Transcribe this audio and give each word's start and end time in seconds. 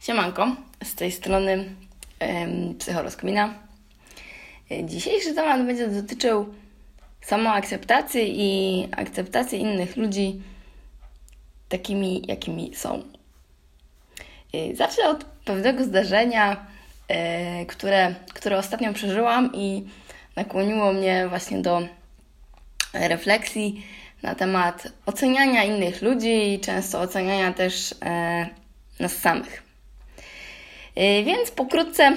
Siemanko, 0.00 0.56
z 0.84 0.94
tej 0.94 1.12
strony 1.12 1.64
Psychoroskmina. 2.78 3.54
Dzisiejszy 4.84 5.34
temat 5.34 5.66
będzie 5.66 5.88
dotyczył 5.88 6.54
samoakceptacji 7.20 8.34
i 8.36 8.88
akceptacji 8.96 9.60
innych 9.60 9.96
ludzi 9.96 10.42
takimi, 11.68 12.22
jakimi 12.26 12.74
są. 12.74 13.02
Zacznę 14.74 15.08
od 15.08 15.24
pewnego 15.24 15.84
zdarzenia, 15.84 16.66
e, 17.08 17.66
które, 17.66 18.14
które 18.34 18.58
ostatnio 18.58 18.92
przeżyłam 18.92 19.50
i 19.54 19.84
nakłoniło 20.36 20.92
mnie 20.92 21.28
właśnie 21.28 21.58
do 21.58 21.82
refleksji 22.92 23.86
na 24.22 24.34
temat 24.34 24.92
oceniania 25.06 25.64
innych 25.64 26.02
ludzi 26.02 26.54
i 26.54 26.60
często 26.60 27.00
oceniania 27.00 27.52
też 27.52 27.94
e, 28.02 28.46
nas 29.00 29.16
samych. 29.16 29.67
E, 30.98 31.22
więc 31.22 31.50
pokrótce 31.50 32.16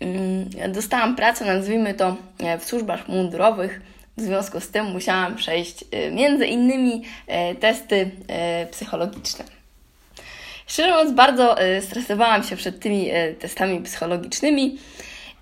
mm, 0.00 0.50
dostałam 0.72 1.16
pracę, 1.16 1.44
nazwijmy 1.44 1.94
to, 1.94 2.16
e, 2.38 2.58
w 2.58 2.64
służbach 2.64 3.08
mundurowych. 3.08 3.80
W 4.16 4.20
związku 4.20 4.60
z 4.60 4.68
tym 4.68 4.86
musiałam 4.86 5.36
przejść 5.36 5.84
e, 5.90 6.10
między 6.10 6.46
innymi 6.46 7.02
testy 7.60 8.10
psychologiczne. 8.70 9.44
Szczerze 10.66 10.90
mówiąc, 10.92 11.12
bardzo 11.12 11.56
stresowałam 11.80 12.42
się 12.42 12.56
przed 12.56 12.80
tymi 12.80 13.10
testami 13.38 13.80
psychologicznymi 13.80 14.64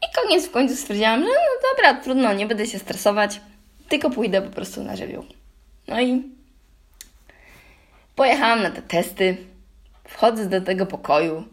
i 0.02 0.14
koniec 0.14 0.46
w 0.46 0.50
końcu 0.50 0.76
stwierdziłam, 0.76 1.20
że 1.20 1.26
no 1.28 1.68
dobra, 1.70 1.94
trudno, 1.94 2.32
nie 2.32 2.46
będę 2.46 2.66
się 2.66 2.78
stresować, 2.78 3.40
tylko 3.88 4.10
pójdę 4.10 4.42
po 4.42 4.50
prostu 4.50 4.84
na 4.84 4.96
żywioł. 4.96 5.24
No 5.88 6.00
i 6.00 6.22
pojechałam 8.16 8.62
na 8.62 8.70
te 8.70 8.82
testy, 8.82 9.36
wchodzę 10.08 10.46
do 10.46 10.60
tego 10.60 10.86
pokoju, 10.86 11.44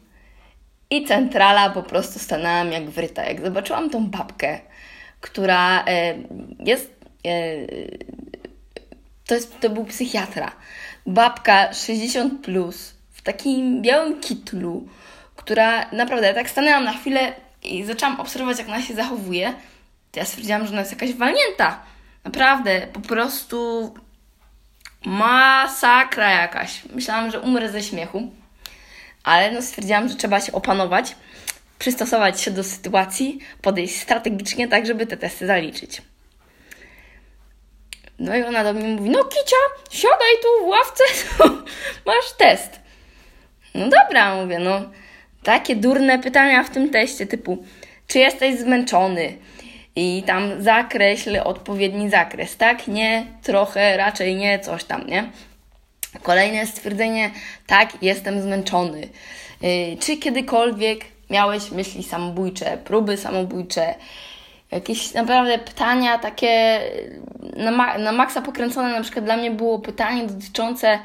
i 0.89 1.05
centrala 1.05 1.69
po 1.69 1.83
prostu 1.83 2.19
stanęłam 2.19 2.71
jak 2.71 2.89
wryta. 2.89 3.25
Jak 3.25 3.41
zobaczyłam 3.41 3.89
tą 3.89 4.07
babkę, 4.07 4.59
która 5.21 5.85
e, 5.85 6.15
jest. 6.59 6.95
E, 7.25 7.31
to, 9.25 9.35
jest, 9.35 9.59
to 9.59 9.69
był 9.69 9.85
psychiatra. 9.85 10.51
Babka 11.05 11.73
60 11.73 12.45
plus, 12.45 12.93
w 13.11 13.21
takim 13.21 13.81
białym 13.81 14.19
kitlu, 14.19 14.87
która 15.35 15.91
naprawdę, 15.91 16.27
ja 16.27 16.33
tak 16.33 16.49
stanęłam 16.49 16.83
na 16.83 16.93
chwilę 16.93 17.33
i 17.63 17.83
zaczęłam 17.83 18.19
obserwować, 18.19 18.59
jak 18.59 18.67
ona 18.67 18.81
się 18.81 18.95
zachowuje. 18.95 19.53
To 20.11 20.19
ja 20.19 20.25
stwierdziłam, 20.25 20.65
że 20.65 20.71
ona 20.71 20.79
jest 20.79 20.91
jakaś 20.91 21.13
walnięta. 21.13 21.79
Naprawdę, 22.23 22.87
po 22.93 22.99
prostu 22.99 23.93
masakra 25.05 26.29
jakaś. 26.31 26.85
Myślałam, 26.85 27.31
że 27.31 27.39
umrę 27.39 27.71
ze 27.71 27.83
śmiechu 27.83 28.31
ale 29.27 29.51
no 29.51 29.61
stwierdziłam, 29.61 30.09
że 30.09 30.15
trzeba 30.15 30.41
się 30.41 30.51
opanować, 30.51 31.15
przystosować 31.79 32.41
się 32.41 32.51
do 32.51 32.63
sytuacji, 32.63 33.39
podejść 33.61 34.01
strategicznie, 34.01 34.67
tak 34.67 34.85
żeby 34.85 35.07
te 35.07 35.17
testy 35.17 35.47
zaliczyć. 35.47 36.01
No 38.19 38.35
i 38.35 38.43
ona 38.43 38.63
do 38.63 38.73
mnie 38.73 38.87
mówi, 38.87 39.09
no 39.09 39.23
Kicia, 39.23 39.55
siadaj 39.91 40.33
tu 40.41 40.65
w 40.65 40.67
ławce, 40.67 41.03
masz 42.05 42.31
test. 42.37 42.79
No 43.75 43.89
dobra, 43.89 44.35
mówię, 44.35 44.59
no 44.59 44.81
takie 45.43 45.75
durne 45.75 46.19
pytania 46.19 46.63
w 46.63 46.69
tym 46.69 46.89
teście 46.89 47.25
typu, 47.25 47.65
czy 48.07 48.19
jesteś 48.19 48.59
zmęczony? 48.59 49.37
I 49.95 50.23
tam 50.25 50.63
zakreśl 50.63 51.39
odpowiedni 51.43 52.09
zakres, 52.09 52.57
tak? 52.57 52.87
Nie, 52.87 53.25
trochę, 53.43 53.97
raczej 53.97 54.35
nie, 54.35 54.59
coś 54.59 54.83
tam, 54.83 55.07
nie? 55.07 55.31
Kolejne 56.23 56.67
stwierdzenie, 56.67 57.31
tak, 57.67 58.03
jestem 58.03 58.41
zmęczony. 58.41 59.09
Y, 59.63 59.97
czy 59.99 60.17
kiedykolwiek 60.17 61.05
miałeś 61.29 61.71
myśli 61.71 62.03
samobójcze, 62.03 62.77
próby 62.83 63.17
samobójcze, 63.17 63.95
jakieś 64.71 65.13
naprawdę 65.13 65.57
pytania 65.57 66.17
takie 66.17 66.81
na, 67.55 67.71
ma 67.71 67.97
na 67.97 68.11
maksa 68.11 68.41
pokręcone, 68.41 68.89
na 68.89 69.01
przykład 69.01 69.25
dla 69.25 69.37
mnie 69.37 69.51
było 69.51 69.79
pytanie 69.79 70.27
dotyczące 70.27 70.99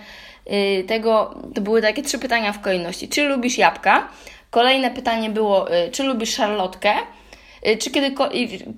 y, 0.52 0.84
tego, 0.84 1.34
to 1.54 1.60
były 1.60 1.82
takie 1.82 2.02
trzy 2.02 2.18
pytania 2.18 2.52
w 2.52 2.60
kolejności. 2.60 3.08
Czy 3.08 3.22
lubisz 3.22 3.58
jabłka? 3.58 4.08
Kolejne 4.50 4.90
pytanie 4.90 5.30
było, 5.30 5.74
y, 5.74 5.90
czy 5.90 6.02
lubisz 6.02 6.34
szarlotkę? 6.34 6.92
Czy 7.78 7.90
kiedy, 7.90 8.14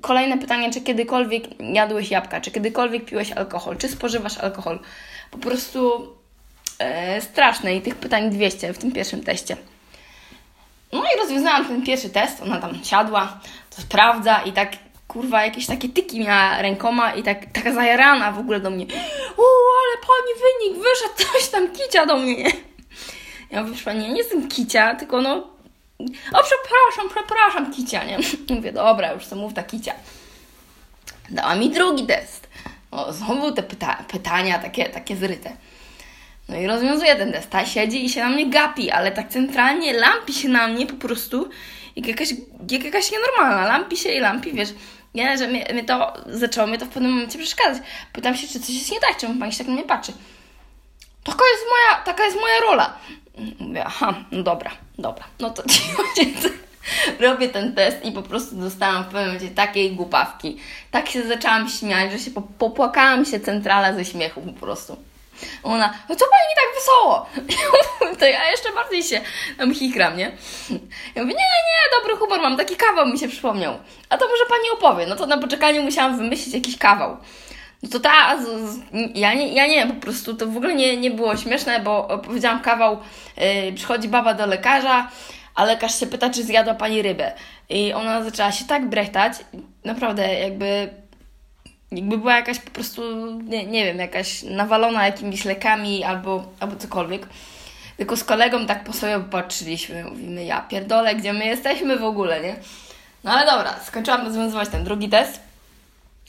kolejne 0.01 0.39
pytanie, 0.39 0.73
czy 0.73 0.81
kiedykolwiek 0.81 1.45
jadłeś 1.61 2.11
jabłka, 2.11 2.41
czy 2.41 2.51
kiedykolwiek 2.51 3.05
piłeś 3.05 3.33
alkohol, 3.33 3.77
czy 3.77 3.89
spożywasz 3.89 4.39
alkohol? 4.39 4.79
Po 5.31 5.39
prostu 5.39 6.09
e, 6.79 7.21
straszne 7.21 7.75
i 7.77 7.83
tych 7.83 7.95
pytań 7.95 8.31
200 8.31 8.73
w 8.73 8.79
tym 8.79 8.93
pierwszym 8.93 9.25
teście. 9.25 9.57
No 10.93 11.03
i 11.03 11.19
rozwiązałam 11.19 11.65
ten 11.65 11.83
pierwszy 11.83 12.11
test, 12.11 12.43
ona 12.43 12.59
tam 12.61 12.85
siadła, 12.85 13.41
to 13.77 13.83
sprawdza 13.83 14.43
i 14.43 14.53
tak 14.53 14.73
kurwa 15.09 15.45
jakieś 15.45 15.67
takie 15.67 15.89
tyki 15.89 16.21
miała 16.21 16.63
rękoma 16.63 17.15
i 17.15 17.23
tak, 17.23 17.53
taka 17.53 17.73
zajarana 17.73 18.33
w 18.33 18.39
ogóle 18.39 18.61
do 18.61 18.71
mnie. 18.71 18.85
O, 19.37 19.45
ale 19.83 20.07
pani 20.07 20.33
wynik, 20.43 20.85
wyszedł 20.85 21.33
coś 21.33 21.49
tam 21.49 21.73
kicia 21.73 22.07
do 22.07 22.17
mnie, 22.17 22.37
nie? 22.37 22.51
Ja 23.51 23.63
mówię, 23.63 23.77
pani, 23.85 24.03
ja 24.03 24.09
nie 24.09 24.19
jestem 24.19 24.49
kicia, 24.49 24.95
tylko 24.95 25.23
no... 25.23 25.35
O, 26.33 26.43
przepraszam, 26.43 27.11
przepraszam, 27.15 27.73
kicia, 27.73 28.05
nie? 28.05 28.19
Mówię, 28.57 28.73
dobra, 28.73 29.13
już 29.13 29.27
to 29.27 29.37
mów 29.37 29.55
ta 29.55 29.63
kicia. 29.63 29.95
Dała 31.31 31.55
mi 31.55 31.71
drugi 31.71 32.07
test. 32.07 32.49
O, 32.91 33.13
znowu 33.13 33.53
te 33.53 33.63
pyta 33.63 34.05
pytania 34.09 34.59
takie, 34.59 34.85
takie 34.89 35.17
zryte. 35.17 35.57
No 36.49 36.57
i 36.57 36.67
rozwiązuje 36.67 37.17
ten 37.17 37.33
test. 37.33 37.51
Ta 37.51 37.67
siedzi 37.67 38.05
i 38.05 38.11
się 38.11 38.21
na 38.21 38.29
mnie 38.29 38.47
gapi, 38.47 38.91
ale 38.91 39.13
tak 39.13 39.29
centralnie 39.29 39.93
lampi 39.93 40.33
się 40.33 40.49
na 40.49 40.69
mnie 40.69 40.87
po 40.87 40.95
prostu 40.95 41.49
jak 41.97 42.07
jakaś, 42.07 42.29
jak 42.71 42.85
jakaś 42.85 43.11
nienormalna. 43.13 43.67
Lampi 43.67 43.97
się 43.97 44.09
i 44.09 44.21
lampi, 44.21 44.53
wiesz. 44.53 44.69
Nie, 45.15 45.39
że 45.39 45.49
mnie, 45.49 45.67
mnie 45.73 45.85
to 45.85 46.15
zaczęło 46.27 46.67
mnie 46.67 46.79
to 46.79 46.87
w 46.87 46.89
pewnym 46.89 47.13
momencie 47.13 47.39
przeszkadzać. 47.39 47.83
Pytam 48.13 48.37
się, 48.37 48.49
czy 48.49 48.61
coś 48.61 48.71
jest 48.71 48.93
nie 48.93 49.01
tak, 49.01 49.17
czemu 49.17 49.41
pani 49.41 49.53
się 49.53 49.59
tak 49.59 49.67
na 49.67 49.73
mnie 49.73 49.83
patrzy. 49.83 50.13
Taka 51.25 51.45
jest 51.53 51.65
moja, 51.71 52.03
taka 52.05 52.25
jest 52.25 52.37
moja 52.41 52.61
rola. 52.61 52.97
Mówię, 53.59 53.85
aha, 53.85 54.15
no 54.33 54.43
dobra, 54.43 54.71
dobra. 54.99 55.25
No 55.41 55.51
to 55.51 55.63
ci 55.69 55.81
robię 57.27 57.49
ten 57.49 57.75
test 57.75 58.05
i 58.05 58.13
po 58.13 58.23
prostu 58.23 58.57
dostałam 58.57 59.03
w 59.03 59.07
pewnym 59.07 59.27
momencie 59.27 59.49
takiej 59.49 59.93
głupawki. 59.93 60.57
Tak 60.91 61.09
się 61.09 61.23
zaczęłam 61.23 61.69
śmiać, 61.69 62.13
że 62.13 62.19
się 62.19 62.31
popłakałam 62.59 63.25
się 63.25 63.41
centrala 63.41 63.95
ze 63.95 64.05
śmiechu 64.05 64.41
po 64.41 64.53
prostu. 64.53 64.97
Ona, 65.63 65.95
no 66.09 66.17
co 66.17 66.25
pani 66.25 66.55
tak 66.57 66.75
wesoło? 66.75 67.27
to 68.21 68.27
ja 68.27 68.51
jeszcze 68.51 68.73
bardziej 68.73 69.03
się 69.03 69.21
tam 69.59 69.75
chichram, 69.75 70.17
nie? 70.17 70.33
Ja 71.15 71.23
mówię, 71.23 71.35
nie, 71.35 71.51
nie, 71.69 72.01
dobry 72.01 72.17
humor 72.17 72.41
mam, 72.41 72.57
taki 72.57 72.77
kawał 72.77 73.07
mi 73.07 73.19
się 73.19 73.29
przypomniał. 73.29 73.79
A 74.09 74.19
to 74.19 74.29
może 74.29 74.47
pani 74.49 74.71
opowie. 74.73 75.07
No 75.07 75.17
to 75.17 75.27
na 75.27 75.39
poczekaniu 75.39 75.83
musiałam 75.83 76.19
wymyślić 76.19 76.55
jakiś 76.55 76.79
kawał. 76.79 77.17
No 77.83 77.91
to 77.91 78.01
ta, 78.01 78.37
ja 79.15 79.35
nie, 79.35 79.55
ja 79.55 79.67
nie 79.67 79.87
po 79.87 80.01
prostu 80.01 80.35
to 80.35 80.47
w 80.47 80.57
ogóle 80.57 80.75
nie, 80.75 80.97
nie 80.97 81.11
było 81.11 81.37
śmieszne, 81.37 81.81
bo 81.81 82.19
powiedziałam 82.25 82.61
kawał, 82.61 82.99
yy, 83.37 83.73
przychodzi 83.73 84.09
baba 84.09 84.35
do 84.35 84.47
lekarza, 84.47 85.11
a 85.55 85.65
lekarz 85.65 86.01
się 86.01 86.07
pyta, 86.07 86.31
czy 86.31 86.43
zjadła 86.43 86.75
pani 86.75 87.03
rybę. 87.03 87.33
I 87.69 87.93
ona 87.93 88.23
zaczęła 88.23 88.53
się 88.53 88.65
tak 88.65 88.89
brechtać, 88.89 89.33
naprawdę 89.85 90.35
jakby 90.35 90.89
jakby 91.97 92.19
była 92.19 92.37
jakaś 92.37 92.59
po 92.59 92.71
prostu, 92.71 93.03
nie, 93.43 93.67
nie 93.67 93.85
wiem, 93.85 93.99
jakaś 93.99 94.43
nawalona 94.43 95.07
jakimiś 95.07 95.45
lekami 95.45 96.05
albo, 96.05 96.45
albo 96.61 96.77
cokolwiek. 96.77 97.27
Tylko 97.97 98.17
z 98.17 98.25
kolegą 98.25 98.67
tak 98.67 98.85
po 98.85 98.93
sobie 98.93 99.21
patrzyliśmy, 99.21 100.05
mówimy, 100.05 100.45
ja 100.45 100.61
pierdolę, 100.61 101.15
gdzie 101.15 101.33
my 101.33 101.47
jesteśmy 101.47 101.99
w 101.99 102.05
ogóle, 102.05 102.41
nie? 102.41 102.57
No 103.25 103.31
ale 103.31 103.51
dobra, 103.51 103.75
skończyłam 103.85 104.25
rozwiązywać 104.27 104.69
ten 104.69 104.85
drugi 104.85 105.09
test. 105.09 105.41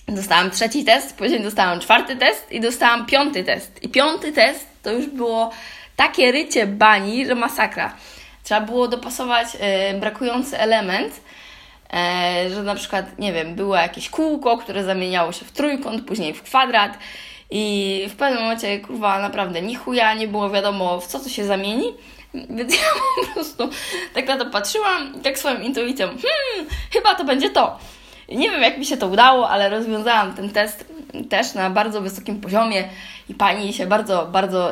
Dostałam 0.07 0.51
trzeci 0.51 0.85
test, 0.85 1.15
później 1.15 1.41
dostałam 1.41 1.79
czwarty 1.79 2.15
test 2.15 2.51
i 2.51 2.59
dostałam 2.59 3.05
piąty 3.05 3.43
test. 3.43 3.83
I 3.83 3.89
piąty 3.89 4.31
test 4.31 4.67
to 4.83 4.91
już 4.91 5.05
było 5.05 5.51
takie 5.95 6.31
rycie 6.31 6.67
bani, 6.67 7.25
że 7.25 7.35
masakra. 7.35 7.93
Trzeba 8.43 8.61
było 8.61 8.87
dopasować 8.87 9.47
yy, 9.53 9.99
brakujący 9.99 10.59
element 10.59 11.21
że 12.53 12.63
na 12.63 12.75
przykład, 12.75 13.19
nie 13.19 13.33
wiem, 13.33 13.55
było 13.55 13.75
jakieś 13.75 14.09
kółko, 14.09 14.57
które 14.57 14.83
zamieniało 14.83 15.31
się 15.31 15.45
w 15.45 15.51
trójkąt, 15.51 16.05
później 16.05 16.33
w 16.33 16.43
kwadrat 16.43 16.97
i 17.51 18.05
w 18.09 18.15
pewnym 18.15 18.43
momencie, 18.43 18.79
kurwa, 18.79 19.19
naprawdę 19.19 19.61
ni 19.61 19.75
chuja, 19.75 20.13
nie 20.13 20.27
było 20.27 20.49
wiadomo, 20.49 20.99
w 20.99 21.07
co 21.07 21.19
to 21.19 21.29
się 21.29 21.45
zamieni, 21.45 21.93
więc 22.49 22.73
ja 22.73 22.81
po 23.25 23.33
prostu 23.33 23.69
tak 24.13 24.27
na 24.27 24.37
to 24.37 24.45
patrzyłam 24.45 25.21
tak 25.21 25.39
swoją 25.39 25.59
intuicją, 25.61 26.07
hmm, 26.07 26.69
chyba 26.93 27.15
to 27.15 27.23
będzie 27.23 27.49
to. 27.49 27.79
Nie 28.29 28.49
wiem, 28.51 28.61
jak 28.61 28.77
mi 28.77 28.85
się 28.85 28.97
to 28.97 29.07
udało, 29.07 29.49
ale 29.49 29.69
rozwiązałam 29.69 30.33
ten 30.33 30.49
test 30.49 30.85
też 31.29 31.53
na 31.53 31.69
bardzo 31.69 32.01
wysokim 32.01 32.41
poziomie 32.41 32.89
i 33.29 33.33
pani 33.33 33.73
się 33.73 33.87
bardzo, 33.87 34.25
bardzo, 34.25 34.71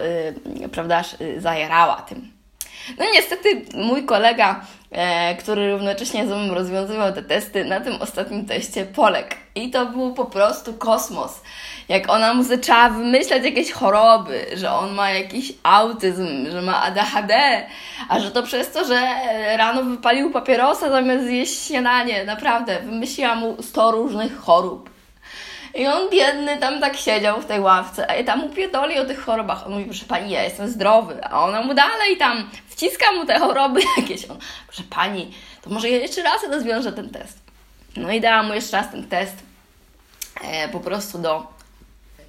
yy, 0.59 0.69
prawdaż, 0.69 1.15
yy, 1.19 2.07
tym. 2.07 2.33
No 2.97 3.05
niestety 3.13 3.65
mój 3.73 4.05
kolega 4.05 4.51
e, 4.51 4.63
który 5.39 5.71
równocześnie 5.71 6.27
ze 6.27 6.35
mną 6.35 6.53
rozwiązywał 6.53 7.13
te 7.13 7.23
testy, 7.23 7.65
na 7.65 7.79
tym 7.79 8.01
ostatnim 8.01 8.45
teście 8.45 8.85
Polek. 8.85 9.35
I 9.55 9.69
to 9.69 9.85
był 9.85 10.13
po 10.13 10.25
prostu 10.25 10.73
kosmos. 10.73 11.41
Jak 11.89 12.09
ona 12.09 12.33
mu 12.33 12.43
zaczęła 12.43 12.89
wymyślać 12.89 13.43
jakieś 13.43 13.71
choroby, 13.71 14.45
że 14.55 14.71
on 14.71 14.93
ma 14.93 15.09
jakiś 15.09 15.53
autyzm, 15.63 16.51
że 16.51 16.61
ma 16.61 16.81
ADHD, 16.81 17.63
a 18.09 18.19
że 18.19 18.31
to 18.31 18.43
przez 18.43 18.71
to, 18.71 18.85
że 18.85 19.07
rano 19.57 19.83
wypalił 19.83 20.31
papierosa 20.31 20.89
zamiast 20.89 21.25
zjeść 21.25 21.67
śniadanie. 21.67 22.23
Naprawdę, 22.23 22.79
wymyśliła 22.79 23.35
mu 23.35 23.63
100 23.63 23.91
różnych 23.91 24.39
chorób. 24.39 24.92
I 25.75 25.87
on 25.87 26.09
biedny 26.09 26.57
tam 26.57 26.81
tak 26.81 26.97
siedział 26.97 27.41
w 27.41 27.45
tej 27.45 27.59
ławce, 27.59 28.09
a 28.09 28.15
ja 28.15 28.23
tam 28.23 28.43
upierdoli 28.43 28.99
o 28.99 29.05
tych 29.05 29.25
chorobach. 29.25 29.65
On 29.65 29.71
mówi, 29.71 29.85
proszę 29.85 30.05
pani, 30.05 30.31
ja 30.31 30.43
jestem 30.43 30.69
zdrowy, 30.69 31.23
a 31.23 31.43
ona 31.43 31.61
mu 31.61 31.73
dalej 31.73 32.17
tam 32.17 32.49
wciska 32.67 33.11
mu 33.11 33.25
te 33.25 33.39
choroby 33.39 33.81
jakieś. 33.97 34.29
On, 34.29 34.37
proszę 34.67 34.83
pani, 34.89 35.33
to 35.61 35.69
może 35.69 35.89
ja 35.89 35.97
jeszcze 35.97 36.23
raz 36.23 36.43
rozwiążę 36.51 36.93
ten 36.93 37.09
test. 37.09 37.39
No 37.97 38.11
i 38.11 38.21
dałam 38.21 38.47
mu 38.47 38.53
jeszcze 38.53 38.77
raz 38.77 38.91
ten 38.91 39.07
test 39.07 39.35
e, 40.43 40.69
po 40.69 40.79
prostu 40.79 41.17
do, 41.17 41.47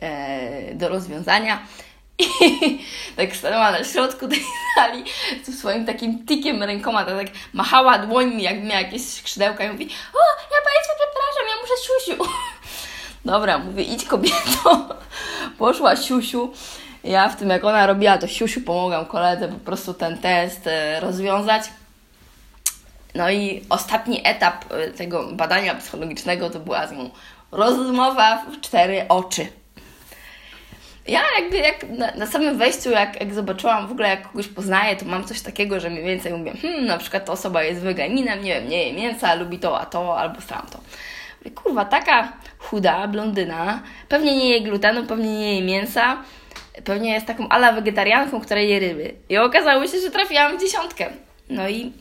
e, 0.00 0.75
do 0.75 0.88
rozwiązania. 0.88 1.58
I 2.19 2.85
tak 3.17 3.37
stanęła 3.37 3.73
na 3.73 3.85
środku 3.85 4.29
tej 4.29 4.40
sali 4.75 5.05
z 5.44 5.58
swoim 5.58 5.87
takim 5.87 6.26
tikiem 6.26 6.62
rękoma, 6.62 7.05
tak, 7.05 7.17
tak 7.19 7.26
machała 7.52 7.99
dłońmi, 7.99 8.43
jakby 8.43 8.67
miała 8.67 8.81
jakieś 8.81 9.08
skrzydełka 9.08 9.64
i 9.64 9.69
mówi 9.69 9.85
o, 10.14 10.19
ja 10.55 10.61
Państwa 10.64 10.94
przepraszam, 10.97 11.44
ja 11.49 11.62
muszę 11.62 11.75
siusiu. 11.87 12.32
Dobra, 13.25 13.59
mówię, 13.59 13.82
idź 13.82 14.05
kobieto. 14.05 14.88
Poszła 15.59 15.97
siusiu. 15.97 16.53
Ja 17.05 17.29
w 17.29 17.37
tym, 17.37 17.50
jak 17.50 17.65
ona 17.65 17.87
robiła, 17.87 18.19
to 18.19 18.26
siusiu 18.26 18.61
pomogłam 18.61 19.06
koledze 19.06 19.49
po 19.49 19.59
prostu 19.59 19.94
ten 19.94 20.19
test 20.19 20.67
e, 20.67 21.00
rozwiązać. 21.00 21.62
No 23.15 23.31
i 23.31 23.65
ostatni 23.69 24.21
etap 24.25 24.65
e, 24.73 24.91
tego 24.91 25.32
badania 25.32 25.75
psychologicznego 25.75 26.50
to 26.50 26.61
była 26.61 26.87
z 26.87 26.93
nią 26.93 27.11
rozmowa 27.53 28.44
w 28.53 28.61
cztery 28.61 29.05
oczy. 29.09 29.47
Ja 31.06 31.23
jakby 31.41 31.56
jak 31.56 31.88
na, 31.88 32.15
na, 32.15 32.26
samym 32.26 32.59
wejściu, 32.59 32.91
jak, 32.91 33.21
jak 33.21 33.35
zobaczyłam 33.35 33.87
w 33.87 33.93
ogóle, 33.93 34.09
jak 34.09 34.29
kogoś 34.29 34.49
poznaję, 34.49 34.97
to 34.97 35.05
mam 35.05 35.25
coś 35.25 35.41
takiego, 35.41 35.81
że 35.81 35.91
mniej 35.91 36.05
więcej 36.05 36.32
mówię, 36.32 36.53
hmm, 36.62 36.87
na 36.87 36.99
przykład 36.99 37.25
ta 37.25 37.32
osoba 37.32 37.62
jest 37.62 37.81
weganinem, 37.81 38.43
nie 38.43 38.55
wiem, 38.55 38.69
nie 38.69 38.87
je 38.87 38.93
mięsa, 38.93 39.35
lubi 39.35 39.59
to, 39.59 39.81
a 39.81 39.87
to, 39.87 40.19
albo 40.19 40.41
tamto. 40.49 40.81
Kurwa, 41.50 41.85
taka 41.85 42.32
chuda, 42.58 43.08
blondyna, 43.08 43.82
pewnie 44.08 44.37
nie 44.37 44.50
je 44.50 44.61
glutenu, 44.61 45.06
pewnie 45.06 45.38
nie 45.38 45.55
je 45.56 45.62
mięsa, 45.62 46.23
pewnie 46.85 47.12
jest 47.12 47.26
taką 47.26 47.49
ala 47.49 47.73
wegetarianką, 47.73 48.41
która 48.41 48.61
je 48.61 48.81
ryby. 48.81 49.14
I 49.29 49.38
okazało 49.38 49.87
się, 49.87 50.00
że 50.00 50.11
trafiłam 50.11 50.58
w 50.58 50.61
dziesiątkę. 50.61 51.11
No 51.50 51.69
i 51.69 51.93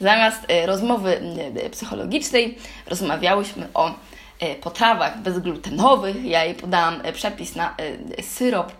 zamiast 0.00 0.50
y, 0.50 0.66
rozmowy 0.66 1.20
y, 1.66 1.70
psychologicznej 1.70 2.58
rozmawiałyśmy 2.86 3.68
o 3.74 3.90
y, 3.90 4.54
potrawach 4.60 5.18
bezglutenowych. 5.18 6.24
Ja 6.24 6.44
jej 6.44 6.54
podałam 6.54 7.02
przepis 7.12 7.56
na 7.56 7.76
syrop 8.22 8.72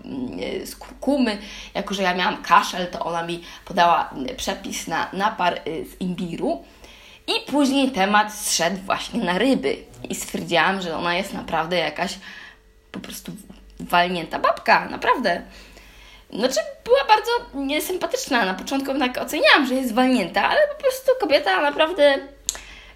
z 0.65 0.77
kurkumy. 0.77 1.39
Jako, 1.75 1.95
że 1.95 2.03
ja 2.03 2.15
miałam 2.15 2.43
kaszel, 2.43 2.87
to 2.87 2.99
ona 2.99 3.23
mi 3.23 3.43
podała 3.65 4.11
przepis 4.37 4.87
na 4.89 5.11
napar 5.13 5.61
z 5.65 6.01
imbiru. 6.01 6.65
I 7.27 7.51
później 7.51 7.91
temat 7.91 8.35
zszedł 8.35 8.77
właśnie 8.77 9.25
na 9.25 9.39
ryby. 9.39 9.77
I 10.09 10.15
stwierdziłam, 10.15 10.83
że 10.83 10.97
ona 10.97 11.15
jest 11.15 11.33
naprawdę 11.35 11.77
jakaś 11.77 12.19
po 12.93 13.01
prostu 13.01 13.33
walnięta 13.81 14.39
babka, 14.39 14.89
naprawdę. 14.89 15.43
Znaczy, 16.31 16.61
była 16.85 17.05
bardzo 17.09 17.31
niesympatyczna. 17.55 18.45
Na 18.45 18.55
początku 18.55 18.99
tak 18.99 19.19
oceniałam, 19.19 19.67
że 19.67 19.75
jest 19.75 19.95
walnięta, 19.95 20.49
ale 20.49 20.61
po 20.77 20.83
prostu 20.83 21.13
kobieta 21.21 21.61
naprawdę 21.61 22.19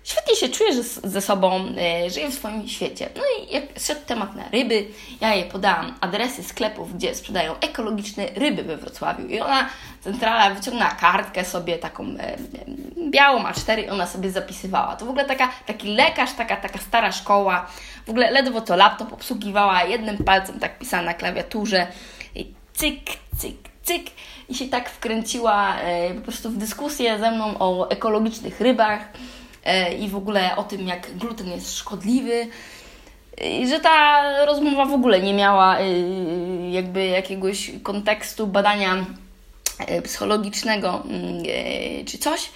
świetnie 0.04 0.36
się 0.36 0.48
czuje 0.48 0.82
ze 1.04 1.20
sobą, 1.20 1.64
e, 1.78 2.10
żyje 2.10 2.28
w 2.28 2.34
swoim 2.34 2.68
świecie. 2.68 3.08
No 3.16 3.22
i 3.38 3.54
jak 3.54 3.64
szedł 3.78 4.00
temat 4.06 4.36
na 4.36 4.48
ryby, 4.48 4.86
ja 5.20 5.34
jej 5.34 5.44
podałam 5.44 5.94
adresy 6.00 6.42
sklepów, 6.42 6.94
gdzie 6.94 7.14
sprzedają 7.14 7.54
ekologiczne 7.60 8.26
ryby 8.34 8.62
we 8.62 8.76
Wrocławiu. 8.76 9.26
I 9.26 9.40
ona, 9.40 9.68
centrala, 10.00 10.54
wyciągnęła 10.54 10.90
kartkę 10.90 11.44
sobie 11.44 11.78
taką 11.78 12.04
e, 12.04 12.36
białą 13.10 13.42
A4 13.42 13.84
i 13.84 13.88
ona 13.88 14.06
sobie 14.06 14.30
zapisywała. 14.30 14.96
To 14.96 15.06
w 15.06 15.08
ogóle 15.08 15.24
taka, 15.24 15.48
taki 15.66 15.88
lekarz, 15.88 16.32
taka, 16.32 16.56
taka 16.56 16.78
stara 16.78 17.12
szkoła. 17.12 17.66
W 18.06 18.10
ogóle 18.10 18.30
ledwo 18.30 18.60
to 18.60 18.76
laptop 18.76 19.12
obsługiwała, 19.12 19.84
jednym 19.84 20.24
palcem 20.24 20.60
tak 20.60 20.78
pisała 20.78 21.02
na 21.02 21.14
klawiaturze. 21.14 21.86
I 22.34 22.54
cyk, 22.72 23.00
cyk, 23.38 23.56
cyk. 23.82 24.10
I 24.48 24.54
się 24.54 24.68
tak 24.68 24.90
wkręciła 24.90 25.76
e, 25.76 26.14
po 26.14 26.20
prostu 26.20 26.50
w 26.50 26.56
dyskusję 26.56 27.18
ze 27.18 27.30
mną 27.30 27.58
o 27.58 27.90
ekologicznych 27.90 28.60
rybach 28.60 29.00
E, 29.02 29.39
i 29.98 30.08
w 30.08 30.16
ogóle 30.16 30.56
o 30.56 30.62
tym, 30.62 30.86
jak 30.86 31.16
gluten 31.16 31.50
jest 31.50 31.78
szkodliwy. 31.78 32.48
I 33.44 33.68
że 33.68 33.80
ta 33.80 34.24
rozmowa 34.44 34.84
w 34.84 34.92
ogóle 34.92 35.20
nie 35.20 35.34
miała 35.34 35.78
e, 35.78 35.84
jakby 36.70 37.06
jakiegoś 37.06 37.70
kontekstu 37.82 38.46
badania 38.46 39.04
e, 39.78 40.02
psychologicznego 40.02 41.02
mm, 41.04 41.44
czy 42.06 42.18
coś. 42.18 42.50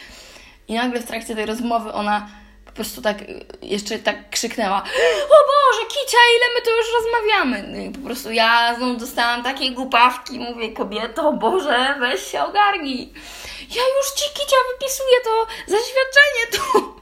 I 0.69 0.75
nagle 0.75 1.01
w 1.01 1.07
trakcie 1.07 1.35
tej 1.35 1.47
rozmowy 1.47 1.93
ona 1.93 2.29
po 2.67 2.73
prostu 2.73 3.03
tak 3.03 3.17
jeszcze 3.63 3.99
tak 3.99 4.31
krzyknęła 4.31 4.83
O 5.25 5.39
Boże, 5.51 5.87
Kicia, 5.89 6.19
ile 6.37 6.55
my 6.55 6.63
tu 6.65 6.71
już 6.71 6.87
rozmawiamy? 7.03 7.77
No 7.77 7.85
I 7.85 7.91
po 7.91 8.07
prostu 8.07 8.33
ja 8.33 8.75
znowu 8.77 8.97
dostałam 8.97 9.43
takiej 9.43 9.73
głupawki, 9.73 10.39
mówię, 10.39 10.73
kobieto, 10.73 11.33
Boże, 11.33 11.95
weź 12.01 12.23
się 12.33 12.43
ogarnij. 12.43 13.13
Ja 13.61 13.83
już 13.97 14.13
Ci, 14.17 14.31
Kicia, 14.35 14.57
wypisuję 14.73 15.17
to 15.25 15.47
zaświadczenie 15.67 16.47
tu. 16.53 16.94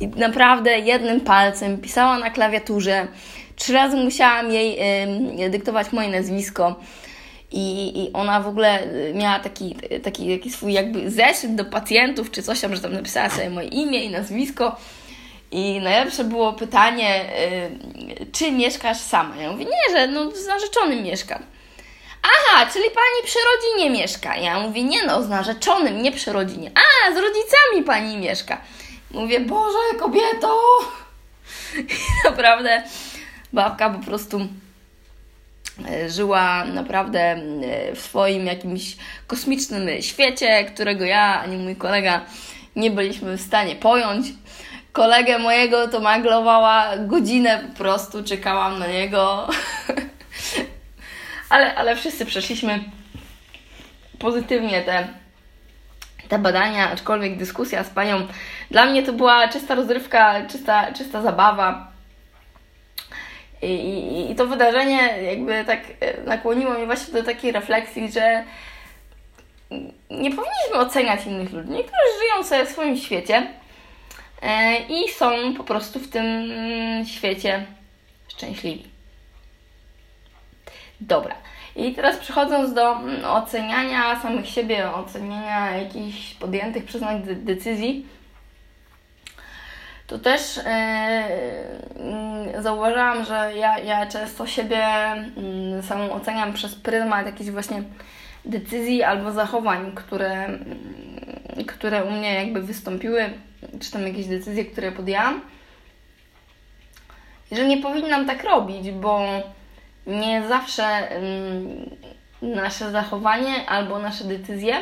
I 0.00 0.08
naprawdę 0.08 0.78
jednym 0.78 1.20
palcem 1.20 1.78
pisała 1.78 2.18
na 2.18 2.30
klawiaturze. 2.30 3.08
Trzy 3.56 3.72
razy 3.72 3.96
musiałam 3.96 4.52
jej 4.52 4.78
y, 5.46 5.50
dyktować 5.50 5.92
moje 5.92 6.08
nazwisko. 6.08 6.80
I, 7.52 7.92
I 8.02 8.12
ona 8.12 8.40
w 8.40 8.48
ogóle 8.48 8.84
y, 8.84 9.12
miała 9.14 9.38
taki, 9.38 9.76
taki, 10.02 10.38
taki 10.38 10.50
swój 10.50 10.72
jakby 10.72 11.10
zeszyt 11.10 11.54
do 11.54 11.64
pacjentów, 11.64 12.30
czy 12.30 12.42
coś 12.42 12.60
tam, 12.60 12.74
że 12.74 12.82
tam 12.82 12.92
napisała 12.92 13.30
sobie 13.30 13.50
moje 13.50 13.68
imię 13.68 14.04
i 14.04 14.10
nazwisko. 14.10 14.76
I 15.50 15.80
najlepsze 15.80 16.24
było 16.24 16.52
pytanie, 16.52 17.24
y, 18.20 18.26
czy 18.32 18.52
mieszkasz 18.52 18.98
sama? 18.98 19.36
Ja 19.36 19.52
mówię, 19.52 19.64
nie, 19.64 19.96
że 19.96 20.06
no, 20.06 20.30
z 20.30 20.46
narzeczonym 20.46 21.02
mieszkam. 21.02 21.42
Aha, 22.22 22.70
czyli 22.72 22.84
pani 22.84 23.24
przy 23.24 23.38
rodzinie 23.54 24.00
mieszka. 24.00 24.36
Ja 24.36 24.60
mówię, 24.60 24.84
nie 24.84 25.06
no, 25.06 25.22
z 25.22 25.28
narzeczonym, 25.28 26.02
nie 26.02 26.12
przy 26.12 26.32
rodzinie. 26.32 26.70
A, 26.74 27.14
z 27.14 27.16
rodzicami 27.16 27.84
pani 27.86 28.16
mieszka. 28.16 28.60
Mówię, 29.10 29.40
Boże, 29.40 29.98
kobieto! 29.98 30.58
I 31.78 32.28
naprawdę 32.28 32.82
babka 33.52 33.90
po 33.90 33.98
prostu 33.98 34.48
e, 35.90 36.10
żyła 36.10 36.64
naprawdę 36.64 37.20
e, 37.20 37.94
w 37.94 38.00
swoim 38.00 38.46
jakimś 38.46 38.96
kosmicznym 39.26 40.02
świecie, 40.02 40.64
którego 40.64 41.04
ja 41.04 41.40
ani 41.42 41.56
mój 41.56 41.76
kolega 41.76 42.24
nie 42.76 42.90
byliśmy 42.90 43.36
w 43.36 43.40
stanie 43.40 43.76
pojąć. 43.76 44.26
Kolegę 44.92 45.38
mojego 45.38 45.88
to 45.88 46.00
maglowała 46.00 46.96
godzinę 46.96 47.64
po 47.68 47.78
prostu, 47.78 48.24
czekałam 48.24 48.78
na 48.78 48.86
niego. 48.86 49.48
ale, 51.50 51.74
ale 51.74 51.96
wszyscy 51.96 52.26
przeszliśmy 52.26 52.84
pozytywnie 54.18 54.82
te 54.82 55.20
te 56.30 56.38
badania, 56.38 56.90
aczkolwiek 56.90 57.36
dyskusja 57.36 57.84
z 57.84 57.90
panią, 57.90 58.26
dla 58.70 58.86
mnie 58.86 59.02
to 59.02 59.12
była 59.12 59.48
czysta 59.48 59.74
rozrywka, 59.74 60.46
czysta, 60.46 60.92
czysta 60.92 61.22
zabawa. 61.22 61.90
I, 63.62 63.66
i, 63.66 64.30
I 64.30 64.34
to 64.34 64.46
wydarzenie 64.46 65.22
jakby 65.22 65.64
tak 65.64 65.80
e, 66.00 66.22
nakłoniło 66.22 66.74
mnie 66.74 66.86
właśnie 66.86 67.14
do 67.14 67.22
takiej 67.22 67.52
refleksji, 67.52 68.12
że 68.12 68.44
nie 70.10 70.30
powinniśmy 70.30 70.74
oceniać 70.74 71.26
innych 71.26 71.52
ludzi. 71.52 71.70
Niektórzy 71.70 72.18
żyją 72.20 72.44
sobie 72.44 72.66
w 72.66 72.68
swoim 72.68 72.96
świecie 72.96 73.46
e, 74.42 74.78
i 74.78 75.08
są 75.08 75.54
po 75.56 75.64
prostu 75.64 75.98
w 75.98 76.10
tym 76.10 76.26
świecie 77.06 77.66
szczęśliwi. 78.28 78.84
Dobra. 81.00 81.34
I 81.76 81.94
teraz 81.94 82.16
przechodząc 82.16 82.74
do 82.74 82.96
mm, 82.96 83.24
oceniania 83.24 84.20
samych 84.20 84.48
siebie, 84.48 84.92
oceniania 84.92 85.76
jakichś 85.76 86.34
podjętych 86.34 86.84
przez 86.84 87.00
nas 87.00 87.16
decyzji, 87.24 88.06
to 90.10 90.18
też 90.18 90.56
yy, 90.56 90.62
zauważyłam, 92.62 93.24
że 93.24 93.52
ja, 93.56 93.78
ja 93.78 94.06
często 94.06 94.46
siebie 94.46 94.86
yy, 95.76 95.82
samą 95.82 96.12
oceniam 96.12 96.52
przez 96.52 96.74
pryzmat 96.74 97.26
jakichś 97.26 97.50
właśnie 97.50 97.82
decyzji 98.44 99.02
albo 99.02 99.32
zachowań, 99.32 99.92
które, 99.94 100.58
yy, 101.56 101.64
które 101.64 102.04
u 102.04 102.10
mnie 102.10 102.34
jakby 102.34 102.62
wystąpiły, 102.62 103.30
czy 103.80 103.92
tam 103.92 104.06
jakieś 104.06 104.26
decyzje, 104.26 104.64
które 104.64 104.92
podjęłam. 104.92 105.40
Że 107.52 107.66
nie 107.66 107.82
powinnam 107.82 108.26
tak 108.26 108.44
robić, 108.44 108.90
bo 108.90 109.20
nie 110.06 110.42
zawsze 110.48 111.08
nasze 112.42 112.90
zachowanie 112.90 113.66
albo 113.66 113.98
nasze 113.98 114.24
decyzje 114.24 114.76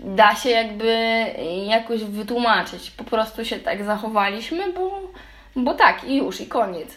da 0.00 0.34
się 0.34 0.50
jakby 0.50 1.24
jakoś 1.66 2.04
wytłumaczyć. 2.04 2.90
Po 2.90 3.04
prostu 3.04 3.44
się 3.44 3.58
tak 3.58 3.84
zachowaliśmy, 3.84 4.72
bo, 4.72 5.00
bo 5.56 5.74
tak 5.74 6.04
i 6.04 6.16
już, 6.16 6.40
i 6.40 6.46
koniec. 6.46 6.88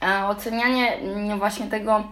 A 0.00 0.28
ocenianie 0.28 0.98
właśnie 1.38 1.66
tego, 1.66 2.04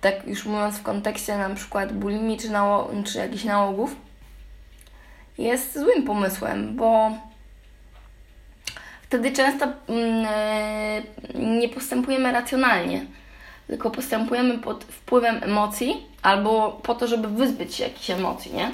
tak 0.00 0.26
już 0.26 0.44
mówiąc 0.44 0.78
w 0.78 0.82
kontekście 0.82 1.38
na 1.38 1.54
przykład 1.54 1.92
bulimii 1.92 2.38
czy, 2.38 2.48
nało- 2.50 3.02
czy 3.04 3.18
jakichś 3.18 3.44
nałogów, 3.44 3.96
jest 5.38 5.78
złym 5.78 6.02
pomysłem, 6.02 6.76
bo 6.76 7.10
wtedy 9.02 9.32
często 9.32 9.66
mm, 9.88 10.26
e, 10.28 11.02
nie 11.34 11.68
postępujemy 11.68 12.32
racjonalnie, 12.32 13.06
tylko 13.66 13.90
postępujemy 13.90 14.58
pod 14.58 14.84
wpływem 14.84 15.40
emocji 15.42 16.06
albo 16.22 16.80
po 16.82 16.94
to, 16.94 17.06
żeby 17.06 17.28
wyzbyć 17.28 17.74
się 17.74 17.84
jakichś 17.84 18.10
emocji, 18.10 18.54
nie? 18.54 18.70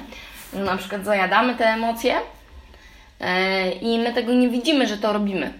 Że 0.53 0.63
na 0.63 0.77
przykład 0.77 1.05
zajadamy 1.05 1.55
te 1.55 1.65
emocje 1.65 2.15
e, 3.19 3.71
i 3.71 3.99
my 3.99 4.13
tego 4.13 4.33
nie 4.33 4.49
widzimy, 4.49 4.87
że 4.87 4.97
to 4.97 5.13
robimy. 5.13 5.53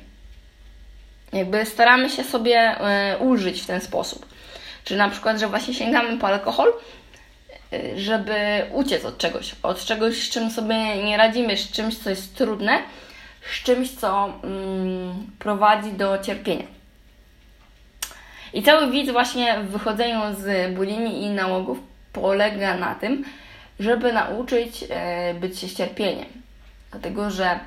Jakby 1.33 1.65
staramy 1.65 2.09
się 2.09 2.23
sobie 2.23 2.57
e, 2.57 3.17
ulżyć 3.17 3.61
w 3.61 3.65
ten 3.65 3.81
sposób. 3.81 4.25
Czy 4.83 4.95
na 4.95 5.09
przykład, 5.09 5.39
że 5.39 5.47
właśnie 5.47 5.73
sięgamy 5.73 6.17
po 6.17 6.27
alkohol, 6.27 6.73
żeby 7.95 8.35
uciec 8.73 9.05
od 9.05 9.17
czegoś, 9.17 9.55
od 9.63 9.85
czegoś, 9.85 10.27
z 10.27 10.29
czym 10.29 10.51
sobie 10.51 11.03
nie 11.03 11.17
radzimy, 11.17 11.57
z 11.57 11.71
czymś, 11.71 11.97
co 11.97 12.09
jest 12.09 12.35
trudne, 12.35 12.79
z 13.53 13.63
czymś, 13.63 13.91
co 13.91 14.33
mm, 14.43 15.31
prowadzi 15.39 15.91
do 15.91 16.17
cierpienia. 16.17 16.76
I 18.53 18.63
cały 18.63 18.91
widz 18.91 19.11
właśnie 19.11 19.59
w 19.59 19.67
wychodzeniu 19.67 20.21
z 20.37 20.75
bulimii 20.75 21.23
i 21.23 21.29
nałogów 21.29 21.79
polega 22.13 22.77
na 22.77 22.95
tym, 22.95 23.25
żeby 23.79 24.13
nauczyć 24.13 24.85
e, 24.89 25.33
być 25.33 25.59
się 25.59 25.69
cierpieniem. 25.69 26.27
Dlatego, 26.91 27.31
że 27.31 27.59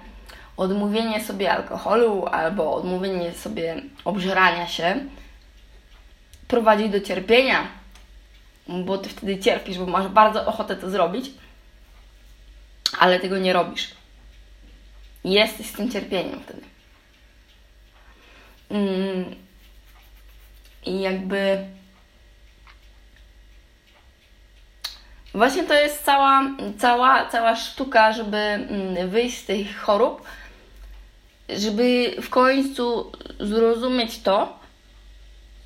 odmówienie 0.57 1.25
sobie 1.25 1.53
alkoholu 1.53 2.27
albo 2.27 2.75
odmówienie 2.75 3.33
sobie 3.33 3.83
obżerania 4.05 4.67
się 4.67 5.01
prowadzi 6.49 6.91
do 6.91 7.01
cierpienia, 7.01 7.67
bo 8.69 8.99
ty 8.99 9.09
wtedy 9.09 9.39
cierpisz, 9.39 9.79
bo 9.79 9.87
masz 9.87 10.09
bardzo 10.09 10.47
ochotę 10.47 10.77
to 10.77 10.91
zrobić, 10.91 11.31
ale 12.99 13.21
tego 13.21 13.39
nie 13.39 13.53
robisz. 13.53 13.91
Jesteś 15.25 15.67
z 15.67 15.73
tym 15.73 15.91
cierpieniem 15.91 16.41
wtedy. 16.41 16.63
Mm. 18.71 19.50
I 20.87 21.01
jakby. 21.01 21.67
Właśnie 25.35 25.65
to 25.65 25.75
jest 25.75 26.05
cała, 26.05 26.43
cała, 26.79 27.27
cała 27.27 27.57
sztuka, 27.57 28.13
żeby 28.13 28.37
mm, 28.37 29.11
wyjść 29.11 29.39
z 29.39 29.45
tych 29.45 29.81
chorób, 29.81 30.23
żeby 31.49 32.17
w 32.23 32.31
końcu 32.31 33.13
zrozumieć 33.41 34.19
to, 34.19 34.59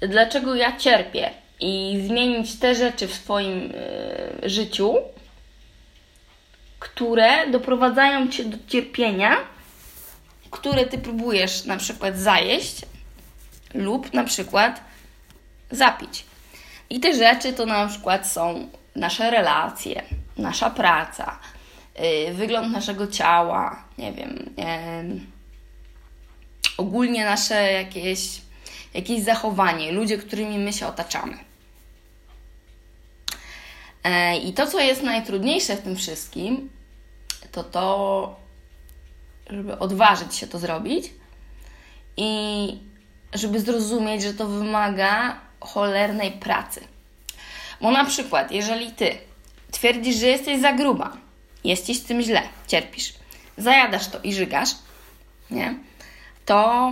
dlaczego 0.00 0.54
ja 0.54 0.76
cierpię 0.76 1.30
i 1.60 2.02
zmienić 2.06 2.58
te 2.58 2.74
rzeczy 2.74 3.08
w 3.08 3.14
swoim 3.14 3.70
y, 4.44 4.48
życiu, 4.48 4.94
które 6.78 7.50
doprowadzają 7.50 8.28
cię 8.28 8.44
do 8.44 8.56
cierpienia, 8.68 9.36
które 10.50 10.86
ty 10.86 10.98
próbujesz 10.98 11.64
na 11.64 11.76
przykład 11.76 12.18
zajeść 12.18 12.82
lub 13.74 14.12
na 14.12 14.24
przykład 14.24 14.80
zapić. 15.70 16.24
I 16.90 17.00
te 17.00 17.14
rzeczy 17.14 17.52
to 17.52 17.66
na 17.66 17.86
przykład 17.86 18.26
są 18.26 18.68
nasze 18.96 19.30
relacje, 19.30 20.02
nasza 20.36 20.70
praca, 20.70 21.38
yy, 21.98 22.34
wygląd 22.34 22.72
naszego 22.72 23.06
ciała, 23.06 23.84
nie 23.98 24.12
wiem, 24.12 24.54
yy, 24.56 25.20
ogólnie 26.76 27.24
nasze 27.24 27.72
jakieś, 27.72 28.40
jakieś 28.94 29.22
zachowanie, 29.22 29.92
ludzie, 29.92 30.18
którymi 30.18 30.58
my 30.58 30.72
się 30.72 30.86
otaczamy. 30.86 31.38
Yy, 34.04 34.36
I 34.36 34.52
to, 34.52 34.66
co 34.66 34.80
jest 34.80 35.02
najtrudniejsze 35.02 35.76
w 35.76 35.82
tym 35.82 35.96
wszystkim, 35.96 36.70
to 37.52 37.64
to, 37.64 38.36
żeby 39.50 39.78
odważyć 39.78 40.34
się 40.34 40.46
to 40.46 40.58
zrobić 40.58 41.10
i 42.16 42.78
żeby 43.34 43.60
zrozumieć, 43.60 44.22
że 44.22 44.34
to 44.34 44.46
wymaga 44.46 45.40
cholernej 45.64 46.32
pracy. 46.32 46.80
Bo 47.80 47.90
na 47.90 48.04
przykład, 48.04 48.52
jeżeli 48.52 48.92
ty 48.92 49.18
twierdzisz, 49.70 50.16
że 50.16 50.26
jesteś 50.26 50.60
za 50.60 50.72
gruba, 50.72 51.16
jest 51.64 51.86
ci 51.86 51.94
z 51.94 52.04
tym 52.04 52.22
źle, 52.22 52.42
cierpisz, 52.66 53.14
zajadasz 53.58 54.08
to 54.08 54.18
i 54.20 54.34
żygasz, 54.34 54.70
nie? 55.50 55.74
To 56.46 56.90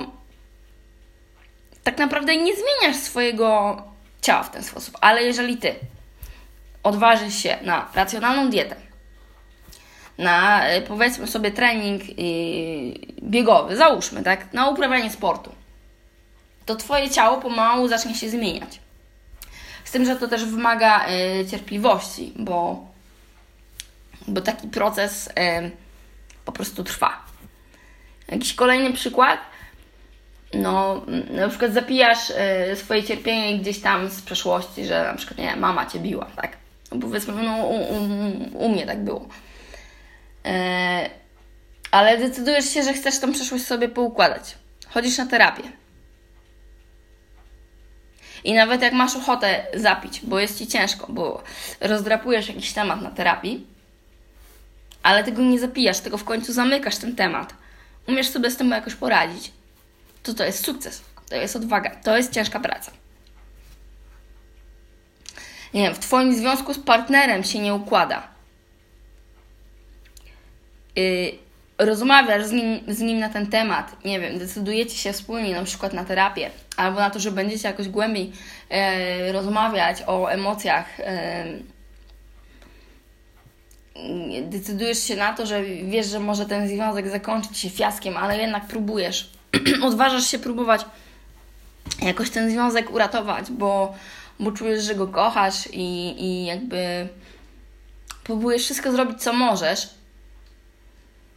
tak 1.84 1.98
naprawdę 1.98 2.36
nie 2.36 2.52
zmieniasz 2.54 2.96
swojego 2.96 3.76
ciała 4.22 4.42
w 4.42 4.50
ten 4.50 4.62
sposób. 4.62 4.98
Ale 5.00 5.22
jeżeli 5.22 5.56
ty 5.56 5.74
odważysz 6.82 7.34
się 7.34 7.58
na 7.62 7.88
racjonalną 7.94 8.50
dietę, 8.50 8.76
na 10.18 10.66
e, 10.66 10.82
powiedzmy 10.82 11.26
sobie 11.26 11.50
trening 11.50 12.02
biegowy, 13.22 13.76
załóżmy, 13.76 14.22
tak, 14.22 14.52
na 14.52 14.68
uprawianie 14.68 15.10
sportu, 15.10 15.52
to 16.66 16.76
Twoje 16.76 17.10
ciało 17.10 17.40
pomału 17.40 17.88
zacznie 17.88 18.14
się 18.14 18.30
zmieniać. 18.30 18.80
Z 19.84 19.90
tym, 19.90 20.04
że 20.04 20.16
to 20.16 20.28
też 20.28 20.44
wymaga 20.44 21.06
y, 21.08 21.46
cierpliwości, 21.50 22.32
bo, 22.36 22.86
bo 24.28 24.40
taki 24.40 24.68
proces 24.68 25.26
y, 25.26 25.32
po 26.44 26.52
prostu 26.52 26.84
trwa. 26.84 27.24
Jakiś 28.28 28.54
kolejny 28.54 28.92
przykład. 28.92 29.40
No, 30.54 31.02
na 31.30 31.48
przykład 31.48 31.72
zapijasz 31.72 32.30
y, 32.30 32.76
swoje 32.76 33.02
cierpienie 33.02 33.58
gdzieś 33.58 33.80
tam 33.80 34.10
z 34.10 34.22
przeszłości, 34.22 34.84
że 34.84 35.04
na 35.04 35.14
przykład, 35.14 35.38
nie 35.38 35.56
mama 35.56 35.86
cię 35.86 35.98
biła, 35.98 36.26
tak? 36.36 36.56
No, 36.92 36.98
powiedzmy, 37.00 37.42
no, 37.42 37.56
u, 37.56 37.74
u, 37.74 38.64
u 38.64 38.68
mnie 38.68 38.86
tak 38.86 39.04
było. 39.04 39.28
ale 41.90 42.18
decydujesz 42.18 42.70
się, 42.70 42.82
że 42.82 42.92
chcesz 42.92 43.18
tą 43.18 43.32
przeszłość 43.32 43.64
sobie 43.64 43.88
poukładać. 43.88 44.54
Chodzisz 44.88 45.18
na 45.18 45.26
terapię 45.26 45.81
i 48.44 48.54
nawet 48.54 48.82
jak 48.82 48.92
masz 48.92 49.16
ochotę 49.16 49.66
zapić, 49.74 50.20
bo 50.20 50.38
jest 50.38 50.58
ci 50.58 50.66
ciężko, 50.66 51.12
bo 51.12 51.42
rozdrapujesz 51.80 52.48
jakiś 52.48 52.72
temat 52.72 53.02
na 53.02 53.10
terapii, 53.10 53.66
ale 55.02 55.24
tego 55.24 55.42
nie 55.42 55.58
zapijasz, 55.58 56.00
tego 56.00 56.18
w 56.18 56.24
końcu 56.24 56.52
zamykasz 56.52 56.96
ten 56.96 57.16
temat, 57.16 57.54
umiesz 58.08 58.28
sobie 58.28 58.50
z 58.50 58.56
tym 58.56 58.70
jakoś 58.70 58.94
poradzić, 58.94 59.52
to 60.22 60.34
to 60.34 60.44
jest 60.44 60.64
sukces, 60.64 61.02
to 61.28 61.36
jest 61.36 61.56
odwaga, 61.56 61.90
to 61.90 62.16
jest 62.16 62.32
ciężka 62.32 62.60
praca. 62.60 62.92
Nie 65.74 65.82
wiem, 65.82 65.94
w 65.94 65.98
Twoim 65.98 66.34
związku 66.34 66.74
z 66.74 66.78
partnerem 66.78 67.44
się 67.44 67.58
nie 67.58 67.74
układa. 67.74 68.28
Yy, 70.96 71.41
rozmawiasz 71.84 72.44
z 72.44 72.52
nim, 72.52 72.80
z 72.88 73.00
nim 73.00 73.18
na 73.18 73.28
ten 73.28 73.46
temat, 73.46 74.04
nie 74.04 74.20
wiem, 74.20 74.38
decydujecie 74.38 74.96
się 74.96 75.12
wspólnie 75.12 75.54
na 75.54 75.64
przykład 75.64 75.92
na 75.92 76.04
terapię, 76.04 76.50
albo 76.76 77.00
na 77.00 77.10
to, 77.10 77.20
że 77.20 77.30
będziecie 77.30 77.68
jakoś 77.68 77.88
głębiej 77.88 78.32
e, 78.70 79.32
rozmawiać 79.32 80.02
o 80.06 80.28
emocjach, 80.28 81.00
e, 81.00 81.44
decydujesz 84.42 85.02
się 85.02 85.16
na 85.16 85.32
to, 85.32 85.46
że 85.46 85.62
wiesz, 85.64 86.06
że 86.06 86.20
może 86.20 86.46
ten 86.46 86.68
związek 86.68 87.08
zakończyć 87.08 87.58
się 87.58 87.70
fiaskiem, 87.70 88.16
ale 88.16 88.38
jednak 88.38 88.66
próbujesz, 88.66 89.30
odważasz 89.82 90.26
się 90.26 90.38
próbować 90.38 90.84
jakoś 92.02 92.30
ten 92.30 92.50
związek 92.50 92.90
uratować, 92.90 93.50
bo, 93.50 93.94
bo 94.40 94.52
czujesz, 94.52 94.84
że 94.84 94.94
go 94.94 95.08
kochasz 95.08 95.68
i, 95.72 96.14
i 96.24 96.46
jakby 96.46 97.08
próbujesz 98.24 98.62
wszystko 98.62 98.92
zrobić, 98.92 99.22
co 99.22 99.32
możesz, 99.32 99.88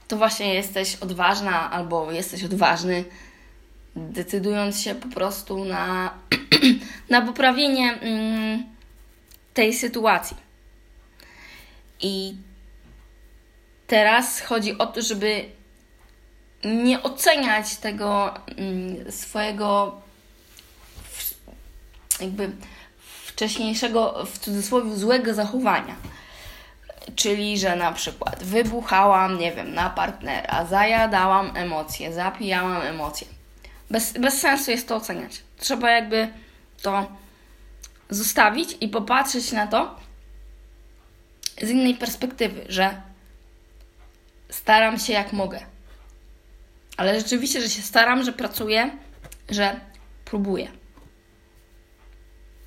to 0.08 0.18
właśnie 0.18 0.54
jesteś 0.54 0.96
odważna 0.96 1.72
albo 1.72 2.12
jesteś 2.12 2.44
odważny, 2.44 3.04
decydując 3.96 4.82
się 4.82 4.96
po 4.96 5.08
prostu 5.08 5.66
na, 5.66 6.14
na 7.10 7.22
poprawienie 7.22 7.94
mm, 7.94 8.64
tej 9.54 9.74
sytuacji. 9.74 10.38
I 12.02 12.36
teraz 13.88 14.42
chodzi 14.42 14.78
o 14.78 14.86
to, 14.86 15.02
żeby 15.02 15.46
nie 16.66 17.04
oceniać 17.04 17.76
tego 17.76 18.34
mm, 18.58 19.12
swojego 19.12 20.02
jakby 22.22 22.52
wcześniejszego, 23.26 24.26
w 24.26 24.40
cudzysłowie, 24.40 24.96
złego 24.96 25.34
zachowania 25.34 25.96
Czyli, 27.16 27.60
że 27.60 27.76
na 27.76 27.92
przykład 27.92 28.44
wybuchałam, 28.44 29.40
nie 29.40 29.52
wiem, 29.52 29.74
na 29.74 29.90
partnera, 29.90 30.66
zajadałam 30.66 31.52
emocje, 31.56 32.14
zapijałam 32.14 32.82
emocje. 32.82 33.28
Bez, 33.90 34.14
bez 34.14 34.40
sensu 34.40 34.72
jest 34.72 34.88
to 34.88 34.96
oceniać. 34.96 35.42
Trzeba 35.58 35.92
jakby 35.92 36.30
to 36.82 37.12
zostawić 38.10 38.78
i 38.82 38.90
popatrzeć 38.90 39.52
na 39.52 39.68
to 39.68 39.96
z 41.62 41.70
innej 41.70 41.96
perspektywy, 41.96 42.66
że 42.70 43.02
staram 44.50 45.00
się 45.00 45.14
jak 45.14 45.34
mogę. 45.34 45.60
Ale 46.98 47.20
rzeczywiście, 47.20 47.62
że 47.62 47.70
się 47.70 47.82
staram, 47.82 48.24
że 48.24 48.34
pracuję, 48.34 48.98
że 49.50 49.80
próbuję. 50.26 50.68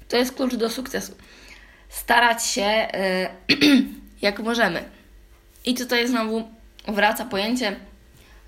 To 0.08 0.16
jest 0.16 0.34
klucz 0.34 0.54
do 0.54 0.70
sukcesu. 0.70 1.12
Starać 1.88 2.44
się 2.44 2.88
yy, 3.48 3.58
jak 4.22 4.38
możemy. 4.38 4.84
I 5.64 5.74
tutaj 5.74 6.08
znowu 6.08 6.48
wraca 6.88 7.24
pojęcie 7.24 7.76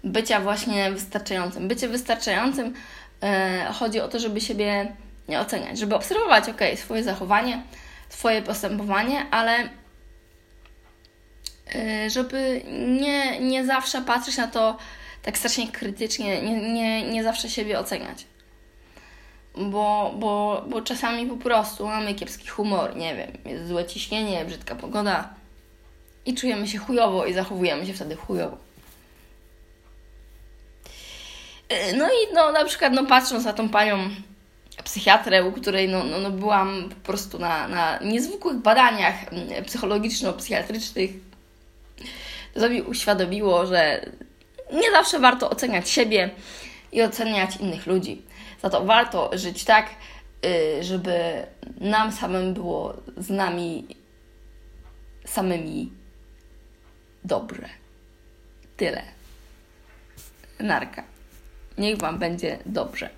bycia 0.05 0.41
właśnie 0.41 0.91
wystarczającym. 0.91 1.69
Bycie 1.69 1.89
wystarczającym 1.89 2.75
yy, 3.23 3.29
chodzi 3.73 4.01
o 4.01 4.09
to, 4.09 4.19
żeby 4.19 4.41
siebie 4.41 4.97
nie 5.29 5.41
oceniać, 5.41 5.79
żeby 5.79 5.95
obserwować, 5.95 6.49
ok, 6.49 6.61
swoje 6.77 7.03
zachowanie, 7.03 7.63
swoje 8.09 8.43
postępowanie, 8.43 9.27
ale 9.31 9.59
yy, 11.75 12.11
żeby 12.11 12.63
nie, 13.01 13.41
nie 13.41 13.67
zawsze 13.67 14.03
patrzeć 14.03 14.37
na 14.37 14.47
to 14.47 14.77
tak 15.23 15.39
strasznie 15.39 15.69
krytycznie, 15.69 16.43
nie, 16.43 16.73
nie, 16.73 17.11
nie 17.11 17.25
zawsze 17.25 17.51
siebie 17.51 17.79
oceniać. 17.79 18.27
Bo, 19.57 20.15
bo, 20.19 20.65
bo 20.69 20.83
czasami 20.83 21.27
po 21.27 21.37
prostu 21.37 21.87
mamy 21.87 22.15
kiepski 22.15 22.49
humor, 22.49 22.97
nie 22.97 23.17
wiem, 23.17 23.31
jest 23.45 23.69
złe 23.69 23.87
ciśnienie, 23.87 24.45
brzydka 24.45 24.75
pogoda 24.75 25.40
i 26.27 26.35
czujemy 26.35 26.69
się 26.69 26.79
chujowo 26.79 27.27
i 27.27 27.33
zachowujemy 27.33 27.87
się 27.87 27.93
wtedy 27.93 28.17
chujowo. 28.17 28.57
Y, 31.73 31.97
no 31.97 32.07
i 32.07 32.35
no, 32.35 32.53
na 32.53 32.65
przykład 32.65 32.93
no, 32.93 33.07
patrząc 33.07 33.45
na 33.45 33.53
tą 33.53 33.69
panią 33.69 34.11
psychiatrę, 34.85 35.45
u 35.45 35.53
której 35.53 35.89
no, 35.89 36.05
no, 36.05 36.19
no 36.19 36.31
byłam 36.31 36.89
po 36.89 37.07
prostu 37.07 37.39
na, 37.39 37.69
na 37.69 37.99
niezwykłych 37.99 38.57
badaniach 38.57 39.33
mm, 39.33 39.65
psychologiczno-psychiatrycznych, 39.65 41.11
to 42.55 42.69
mi 42.69 42.83
uświadomiło, 42.83 43.67
że 43.67 44.07
nie 44.73 44.91
zawsze 44.91 45.19
warto 45.19 45.51
oceniać 45.51 45.91
siebie 45.91 46.31
i 46.93 47.03
oceniać 47.03 47.57
innych 47.57 47.87
ludzi. 47.87 48.23
Za 48.63 48.71
to 48.71 48.85
warto 48.85 49.31
żyć 49.33 49.65
tak, 49.65 49.91
y, 50.47 50.85
żeby 50.85 51.47
nam 51.81 52.13
samym 52.13 52.55
było 52.55 52.95
z 53.17 53.31
nami 53.31 53.87
samymi 55.25 56.00
dobrze. 57.25 57.69
Tyle. 58.77 59.03
Narka. 60.61 61.05
Niech 61.79 61.99
Wam 61.99 62.19
będzie 62.19 62.59
dobrze. 62.67 63.11